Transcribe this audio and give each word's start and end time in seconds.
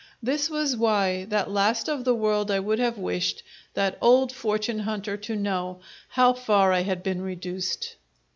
This 0.23 0.49
was 0.49 0.75
why 0.75 1.25
that 1.25 1.51
last 1.51 1.87
of 1.87 1.99
all 1.99 2.03
the 2.03 2.15
world 2.15 2.49
I 2.49 2.59
would 2.59 2.79
have 2.79 2.97
wished 2.97 3.43
that 3.75 3.99
old 4.01 4.31
fortune 4.31 4.79
hunter 4.79 5.15
to 5.17 5.35
know 5.35 5.79
how 6.07 6.33
far 6.33 6.73
I 6.73 6.81
had 6.81 7.03
been 7.03 7.21
reduced! 7.21 7.97